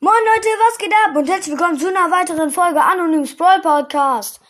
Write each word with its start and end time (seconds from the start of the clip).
Moin 0.00 0.14
Leute, 0.32 0.48
was 0.60 0.78
geht 0.78 0.92
ab? 0.92 1.16
Und 1.16 1.28
herzlich 1.28 1.58
willkommen 1.58 1.76
zu 1.76 1.88
einer 1.88 2.08
weiteren 2.08 2.50
Folge 2.50 2.80
Anonyms 2.80 3.36
Brawl 3.36 3.60
Podcast. 3.60 4.40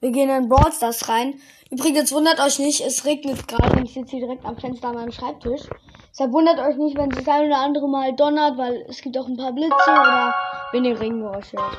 Wir 0.00 0.10
gehen 0.10 0.28
in 0.28 0.48
Brawl 0.48 0.72
Stars 0.72 1.08
rein. 1.08 1.40
Übrigens 1.70 2.10
wundert 2.10 2.40
euch 2.40 2.58
nicht, 2.58 2.80
es 2.80 3.04
regnet 3.04 3.46
gerade 3.46 3.78
und 3.78 3.84
ich 3.84 3.94
sitze 3.94 4.16
hier 4.16 4.26
direkt 4.26 4.44
am 4.44 4.58
Fenster 4.58 4.88
an 4.88 4.96
meinem 4.96 5.12
Schreibtisch. 5.12 5.62
Deshalb 6.10 6.32
wundert 6.32 6.58
euch 6.58 6.76
nicht, 6.76 6.98
wenn 6.98 7.12
es 7.12 7.18
das 7.18 7.28
ein 7.28 7.46
oder 7.46 7.58
andere 7.58 7.88
Mal 7.88 8.16
donnert, 8.16 8.58
weil 8.58 8.84
es 8.88 9.00
gibt 9.00 9.16
auch 9.16 9.28
ein 9.28 9.36
paar 9.36 9.52
Blitze 9.52 9.74
oder 9.88 10.34
wenn 10.72 10.84
ihr 10.84 10.98
Regengeräusche 10.98 11.56
hört. 11.56 11.78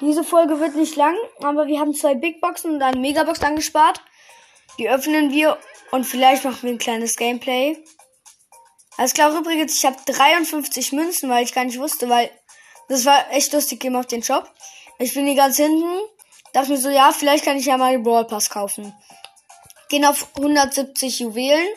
Diese 0.00 0.24
Folge 0.24 0.58
wird 0.60 0.76
nicht 0.76 0.96
lang, 0.96 1.14
aber 1.42 1.66
wir 1.66 1.78
haben 1.78 1.92
zwei 1.92 2.14
Big 2.14 2.40
Boxen 2.40 2.76
und 2.76 2.82
eine 2.82 2.98
Megabox 2.98 3.42
angespart. 3.42 4.00
Die 4.78 4.88
öffnen 4.88 5.30
wir 5.30 5.58
und 5.90 6.04
vielleicht 6.04 6.42
machen 6.42 6.62
wir 6.62 6.70
ein 6.70 6.78
kleines 6.78 7.16
Gameplay. 7.16 7.76
Alles 8.98 9.14
klar, 9.14 9.30
übrigens, 9.30 9.76
ich 9.76 9.86
habe 9.86 9.96
53 10.06 10.90
Münzen, 10.90 11.30
weil 11.30 11.44
ich 11.44 11.54
gar 11.54 11.64
nicht 11.64 11.78
wusste, 11.78 12.08
weil 12.08 12.30
das 12.88 13.04
war 13.04 13.30
echt 13.30 13.52
lustig 13.52 13.78
gemacht, 13.78 14.06
auf 14.06 14.08
den 14.08 14.24
Shop. 14.24 14.52
Ich 14.98 15.14
bin 15.14 15.24
hier 15.24 15.36
ganz 15.36 15.56
hinten, 15.56 15.88
dachte 16.52 16.72
mir 16.72 16.78
so, 16.78 16.90
ja, 16.90 17.12
vielleicht 17.12 17.44
kann 17.44 17.56
ich 17.56 17.66
ja 17.66 17.76
mal 17.76 17.92
den 17.92 18.02
Brawl 18.02 18.24
Pass 18.24 18.50
kaufen. 18.50 18.92
Gehen 19.88 20.04
auf 20.04 20.26
170 20.36 21.20
Juwelen. 21.20 21.68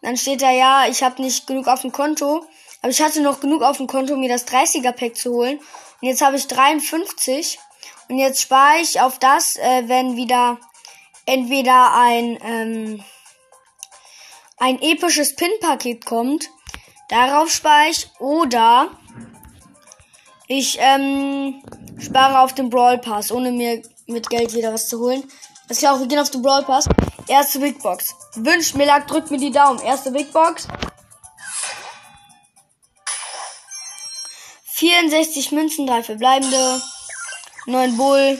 Dann 0.00 0.16
steht 0.16 0.40
da, 0.40 0.50
ja, 0.50 0.86
ich 0.88 1.02
habe 1.02 1.20
nicht 1.20 1.46
genug 1.46 1.68
auf 1.68 1.82
dem 1.82 1.92
Konto. 1.92 2.46
Aber 2.80 2.90
ich 2.90 3.02
hatte 3.02 3.20
noch 3.20 3.40
genug 3.40 3.60
auf 3.62 3.76
dem 3.76 3.86
Konto, 3.86 4.16
mir 4.16 4.30
das 4.30 4.46
30er 4.46 4.92
Pack 4.92 5.16
zu 5.16 5.34
holen. 5.34 5.58
Und 6.00 6.08
jetzt 6.08 6.22
habe 6.22 6.36
ich 6.36 6.46
53. 6.46 7.58
Und 8.08 8.16
jetzt 8.16 8.40
spare 8.40 8.78
ich 8.80 9.02
auf 9.02 9.18
das, 9.18 9.56
äh, 9.56 9.82
wenn 9.86 10.16
wieder 10.16 10.58
entweder 11.26 11.94
ein, 11.94 12.38
ähm, 12.42 13.04
ein 14.58 14.80
episches 14.82 15.36
Pin-Paket 15.36 16.04
kommt. 16.04 16.50
Darauf 17.08 17.50
spare 17.50 17.88
ich. 17.90 18.10
Oder 18.18 18.90
ich 20.46 20.78
ähm, 20.80 21.62
spare 21.98 22.40
auf 22.40 22.54
den 22.54 22.70
Brawl 22.70 22.98
Pass, 22.98 23.30
ohne 23.30 23.50
mir 23.52 23.82
mit 24.06 24.28
Geld 24.30 24.54
wieder 24.54 24.72
was 24.72 24.88
zu 24.88 24.98
holen. 24.98 25.22
Das 25.68 25.76
ist 25.76 25.80
klar, 25.80 25.98
wir 26.00 26.06
gehen 26.06 26.18
auf 26.18 26.30
den 26.30 26.42
Brawl 26.42 26.64
Pass. 26.64 26.88
Erste 27.26 27.58
Big 27.58 27.82
Box. 27.82 28.14
Wünscht 28.36 28.74
mir 28.74 28.86
lag, 28.86 29.06
drückt 29.06 29.30
mir 29.30 29.38
die 29.38 29.50
Daumen. 29.50 29.80
Erste 29.80 30.10
Big 30.10 30.32
Box. 30.32 30.66
64 34.64 35.52
Münzen, 35.52 35.86
3 35.86 36.02
verbleibende. 36.02 36.80
9 37.66 37.96
Bull. 37.96 38.38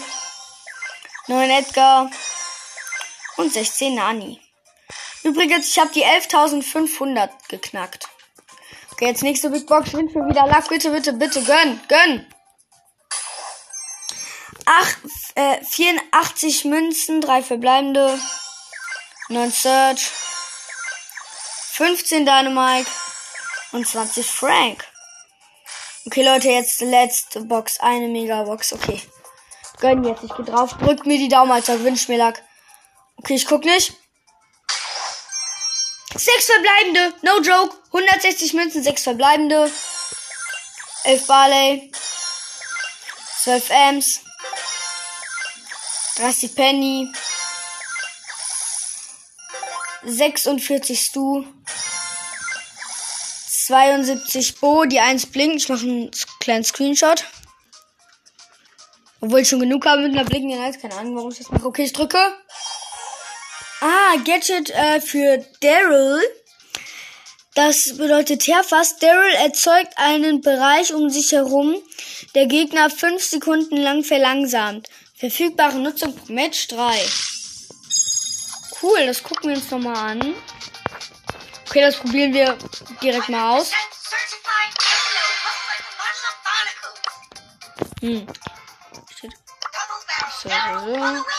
9 1.26 1.50
Edgar. 1.50 2.10
Und 3.36 3.52
16 3.52 3.94
Nani. 3.94 4.40
Übrigens, 5.28 5.68
ich 5.68 5.78
habe 5.78 5.90
die 5.92 6.06
11.500 6.06 7.28
geknackt. 7.48 8.08
Okay, 8.92 9.08
jetzt 9.08 9.22
nächste 9.22 9.50
Big 9.50 9.66
Box. 9.66 9.92
Wünscht 9.92 10.16
mir 10.16 10.26
wieder 10.26 10.46
Luck. 10.46 10.70
Bitte, 10.70 10.90
bitte, 10.90 11.12
bitte. 11.12 11.42
Gönn, 11.42 11.78
gönn. 11.86 12.26
Ach, 14.64 14.96
äh, 15.34 15.62
84 15.62 16.64
Münzen, 16.64 17.20
3 17.20 17.42
verbleibende. 17.42 18.18
9 19.28 19.50
Search. 19.50 20.10
15 21.74 22.24
Dynamite. 22.24 22.90
Und 23.72 23.86
20 23.86 24.26
Frank. 24.26 24.82
Okay, 26.06 26.22
Leute, 26.22 26.48
jetzt 26.48 26.80
letzte 26.80 27.42
Box. 27.42 27.80
Eine 27.80 28.08
Megabox. 28.08 28.72
Okay. 28.72 29.02
Gönn 29.78 30.04
jetzt. 30.04 30.24
Ich 30.24 30.34
geh 30.34 30.42
drauf. 30.42 30.78
Drückt 30.78 31.04
mir 31.04 31.18
die 31.18 31.28
Daumen, 31.28 31.52
Alter. 31.52 31.84
Wünsch 31.84 32.08
mir 32.08 32.16
Lack. 32.16 32.42
Okay, 33.18 33.34
ich 33.34 33.46
guck 33.46 33.66
nicht. 33.66 33.92
Sechs 36.18 36.46
verbleibende. 36.46 37.14
No 37.22 37.40
joke. 37.40 37.76
160 37.92 38.52
Münzen, 38.54 38.82
sechs 38.82 39.04
verbleibende. 39.04 39.70
11 41.04 41.26
Barley. 41.28 41.92
12 43.42 43.70
Ams. 43.70 44.20
30 46.16 46.54
Penny. 46.56 47.12
46 50.04 51.00
Stu. 51.00 51.44
72 53.66 54.60
Bo, 54.60 54.86
die 54.86 54.98
1 54.98 55.26
blinkt. 55.26 55.62
Ich 55.62 55.68
mache 55.68 55.82
einen 55.82 56.10
kleinen 56.40 56.64
Screenshot. 56.64 57.24
Obwohl 59.20 59.40
ich 59.40 59.48
schon 59.48 59.60
genug 59.60 59.86
habe 59.86 60.02
mit 60.02 60.12
einer 60.12 60.24
blinkenden 60.24 60.60
1. 60.60 60.80
Keine 60.80 60.96
Ahnung, 60.96 61.16
warum 61.16 61.30
ich 61.30 61.38
das 61.38 61.50
mache. 61.50 61.66
Okay, 61.66 61.84
ich 61.84 61.92
drücke. 61.92 62.18
Ah, 63.80 64.16
Gadget 64.24 64.70
äh, 64.70 65.00
für 65.00 65.38
Daryl. 65.60 66.20
Das 67.54 67.96
bedeutet 67.96 68.46
Herfast. 68.46 69.00
Daryl 69.02 69.34
erzeugt 69.34 69.92
einen 69.96 70.40
Bereich 70.40 70.92
um 70.92 71.10
sich 71.10 71.32
herum, 71.32 71.80
der 72.34 72.46
Gegner 72.46 72.90
5 72.90 73.22
Sekunden 73.22 73.76
lang 73.76 74.02
verlangsamt. 74.02 74.88
Verfügbare 75.16 75.76
Nutzung 75.76 76.14
pro 76.14 76.32
Match 76.32 76.66
3. 76.68 77.08
Cool, 78.82 79.06
das 79.06 79.22
gucken 79.22 79.50
wir 79.50 79.56
uns 79.56 79.70
nochmal 79.70 79.96
an. 79.96 80.34
Okay, 81.68 81.80
das 81.80 81.96
probieren 81.96 82.32
wir 82.32 82.56
direkt 83.02 83.28
mal 83.28 83.58
aus. 83.58 83.70
Hm. 88.00 88.26
So, 90.42 90.48
so. 90.48 91.37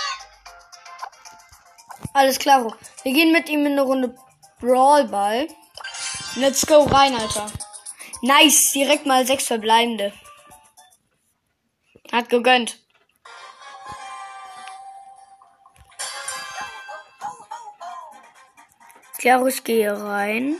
Alles 2.13 2.39
klar. 2.39 2.75
Wir 3.03 3.13
gehen 3.13 3.31
mit 3.31 3.49
ihm 3.49 3.65
in 3.65 3.73
eine 3.73 3.81
Runde 3.81 4.15
Brawlball. 4.59 5.47
Let's 6.35 6.65
go 6.65 6.83
rein, 6.83 7.15
Alter. 7.15 7.47
Nice, 8.21 8.71
direkt 8.73 9.05
mal 9.05 9.25
sechs 9.25 9.45
verbleibende. 9.45 10.13
Hat 12.11 12.29
gegönnt. 12.29 12.79
Klaro, 19.19 19.47
ich 19.47 19.63
gehe 19.63 19.91
rein. 20.01 20.55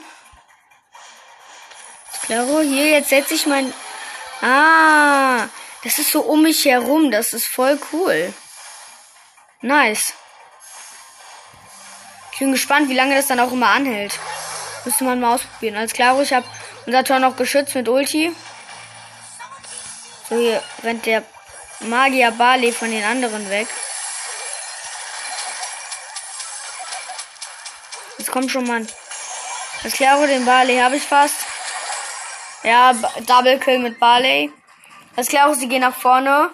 Klaro, 2.24 2.60
hier, 2.62 2.92
jetzt 2.92 3.10
setze 3.10 3.34
ich 3.34 3.46
mein... 3.46 3.74
Ah, 4.42 5.48
das 5.84 5.98
ist 5.98 6.12
so 6.12 6.22
um 6.22 6.44
mich 6.44 6.66
herum. 6.66 7.10
Das 7.10 7.34
ist 7.34 7.48
voll 7.48 7.80
cool. 7.92 8.34
Nice. 9.62 10.14
Ich 12.40 12.46
bin 12.46 12.54
gespannt, 12.54 12.88
wie 12.88 12.96
lange 12.96 13.16
das 13.16 13.28
dann 13.28 13.42
auch 13.42 13.52
immer 13.52 13.68
anhält. 13.68 14.18
Müsste 14.86 15.04
man 15.04 15.20
mal 15.20 15.36
ausprobieren. 15.36 15.76
Alles 15.76 15.92
klar, 15.92 16.18
ich 16.22 16.32
habe 16.32 16.46
unser 16.86 17.04
Tor 17.04 17.20
noch 17.20 17.36
geschützt 17.36 17.76
mit 17.76 17.90
Ulti. 17.90 18.34
So, 20.30 20.38
hier 20.38 20.64
rennt 20.82 21.06
der 21.06 21.24
Magier 21.82 22.32
Barley 22.32 22.72
von 22.72 22.90
den 22.92 23.04
anderen 23.04 23.50
weg. 23.50 23.68
Jetzt 28.18 28.32
kommt 28.32 28.50
schon 28.50 28.66
mal. 28.66 28.88
Das 29.84 29.92
klare 29.92 30.26
den 30.26 30.46
Barley 30.46 30.78
habe 30.78 30.96
ich 30.96 31.04
fast. 31.04 31.36
Ja, 32.64 32.94
Double 33.28 33.60
Kill 33.60 33.80
mit 33.80 34.00
Barley. 34.00 34.50
Das 35.18 35.28
klare, 35.28 35.56
sie 35.56 35.68
gehen 35.68 35.82
nach 35.82 35.94
vorne. 35.94 36.52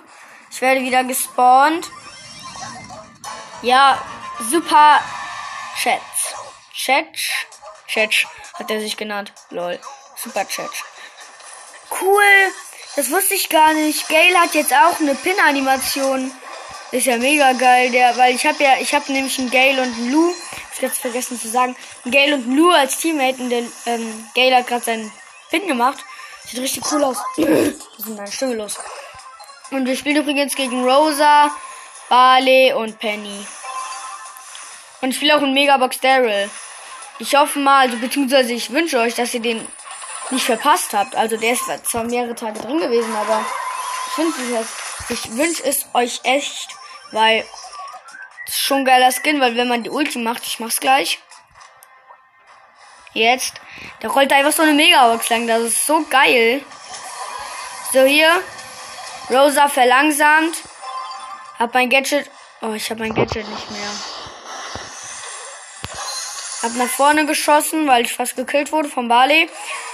Ich 0.50 0.60
werde 0.62 0.82
wieder 0.82 1.04
gespawnt. 1.04 1.86
Ja, 3.62 4.04
super 4.50 5.00
Chats. 5.82 6.34
Chat. 6.74 7.06
Chat 7.88 8.26
hat 8.54 8.72
er 8.72 8.80
sich 8.80 8.98
genannt. 8.98 9.34
Lol. 9.50 9.80
Super 10.16 10.48
Chat. 10.48 10.70
Cool. 12.02 12.52
Das 12.96 13.12
wusste 13.12 13.34
ich 13.34 13.50
gar 13.50 13.74
nicht. 13.74 14.08
Gale 14.08 14.40
hat 14.40 14.54
jetzt 14.54 14.74
auch 14.74 15.00
eine 15.00 15.16
Pin-Animation. 15.16 16.32
Ist 16.92 17.08
ja 17.08 17.18
mega 17.18 17.52
geil, 17.54 17.92
der, 17.92 18.16
weil 18.16 18.36
ich 18.36 18.46
habe 18.46 18.64
ja, 18.64 18.78
ich 18.80 18.94
habe 18.94 19.12
nämlich 19.12 19.38
einen 19.38 19.52
Gale 19.52 19.82
und 19.82 19.94
einen 19.94 20.12
Lou. 20.12 20.34
Ich 20.74 20.82
jetzt 20.82 21.00
vergessen 21.00 21.40
zu 21.40 21.50
sagen. 21.50 21.76
Gale 22.06 22.36
und 22.36 22.56
Lou 22.56 22.70
als 22.70 22.98
Teammate 22.98 23.42
und 23.42 23.50
der 23.50 23.64
ähm, 23.86 24.28
Gale 24.34 24.58
hat 24.58 24.68
gerade 24.68 24.86
seinen 24.86 25.12
Pin 25.50 25.68
gemacht. 25.68 26.00
Sieht 26.46 26.60
richtig 26.60 26.84
cool 26.92 27.04
aus. 27.04 27.18
Was 27.38 27.48
ist 27.48 28.08
denn 28.08 28.18
deine 28.18 28.32
Stimme 28.32 28.56
los? 28.56 28.78
Und 29.72 29.86
wir 29.86 29.96
spielen 29.96 30.18
übrigens 30.18 30.56
gegen 30.56 30.88
Rosa, 30.88 31.52
Barley 32.08 32.74
und 32.74 33.00
Penny. 33.00 33.46
Und 35.06 35.12
ich 35.12 35.18
spiele 35.18 35.38
auch 35.38 35.44
in 35.44 35.54
Megabox 35.54 36.00
Daryl. 36.00 36.50
Ich 37.20 37.36
hoffe 37.36 37.60
mal, 37.60 37.82
also 37.82 37.98
beziehungsweise 37.98 38.54
ich 38.54 38.72
wünsche 38.72 38.98
euch, 38.98 39.14
dass 39.14 39.36
ihr 39.36 39.40
den 39.40 39.68
nicht 40.32 40.48
verpasst 40.48 40.94
habt. 40.94 41.16
Also 41.16 41.38
der 41.38 41.54
ist 41.54 41.62
zwar 41.84 42.06
mehrere 42.06 42.34
Tage 42.34 42.60
drin 42.60 42.80
gewesen, 42.80 43.16
aber 43.16 43.46
ich 44.08 44.18
wünsche 44.18 44.42
es, 44.58 44.68
ich 45.10 45.38
wünsche 45.38 45.64
es 45.64 45.86
euch 45.94 46.22
echt, 46.24 46.70
weil 47.12 47.46
es 48.48 48.58
schon 48.58 48.80
ein 48.80 48.86
geiler 48.86 49.12
Skin, 49.12 49.40
weil 49.40 49.56
wenn 49.56 49.68
man 49.68 49.84
die 49.84 49.92
Ulti 49.92 50.18
macht, 50.18 50.42
ich 50.48 50.60
mach's 50.60 50.80
gleich. 50.80 51.20
Jetzt, 53.14 53.62
da 54.00 54.08
rollt 54.08 54.34
einfach 54.34 54.54
so 54.54 54.64
eine 54.64 54.74
Megabox 54.74 55.30
lang, 55.30 55.46
das 55.46 55.62
ist 55.62 55.86
so 55.86 56.04
geil. 56.10 56.66
So 57.94 58.02
hier, 58.06 58.42
Rosa 59.30 59.68
verlangsamt, 59.68 60.64
hab 61.60 61.76
mein 61.76 61.92
Gadget, 61.92 62.28
oh 62.64 62.74
ich 62.74 62.90
hab 62.90 62.98
mein 62.98 63.14
Gadget 63.14 63.48
nicht 63.48 63.70
mehr. 63.70 63.85
Hab 66.66 66.76
nach 66.78 66.88
vorne 66.88 67.28
geschossen, 67.28 67.86
weil 67.86 68.06
ich 68.06 68.14
fast 68.14 68.36
gekillt 68.36 68.72
wurde 68.72 68.90
von 68.90 69.08
Bali. 69.08 69.48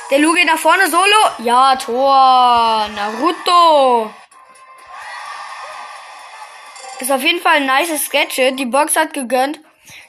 Der 0.09 0.19
Lu 0.19 0.31
geht 0.31 0.45
nach 0.45 0.57
vorne 0.57 0.89
solo. 0.89 1.18
Ja, 1.39 1.75
Tor. 1.75 2.88
Naruto. 2.95 4.09
Ist 7.01 7.12
auf 7.12 7.21
jeden 7.23 7.41
Fall 7.41 7.57
ein 7.57 7.65
nice 7.65 8.09
Gadget. 8.09 8.57
Die 8.57 8.65
Box 8.65 8.95
hat 8.95 9.13
gegönnt. 9.13 9.59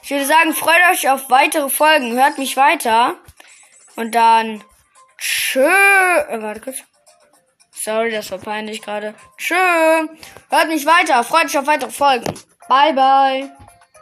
Ich 0.03 0.11
würde 0.11 0.25
sagen, 0.25 0.53
freut 0.53 0.79
euch 0.89 1.09
auf 1.09 1.29
weitere 1.29 1.67
Folgen. 1.67 2.13
Hört 2.13 2.37
mich 2.37 2.55
weiter. 2.55 3.15
Und 3.97 4.15
dann 4.15 4.63
tschö. 5.17 5.67
Äh, 5.67 6.41
warte 6.41 6.61
kurz. 6.61 6.77
Sorry, 7.71 8.09
das 8.09 8.31
war 8.31 8.37
peinlich 8.37 8.81
gerade. 8.81 9.15
Tschö. 9.37 9.55
Hört 10.49 10.67
mich 10.69 10.85
weiter. 10.85 11.25
Freut 11.25 11.47
euch 11.47 11.57
auf 11.57 11.67
weitere 11.67 11.91
Folgen. 11.91 12.33
Bye, 12.69 12.93
bye. 12.93 13.51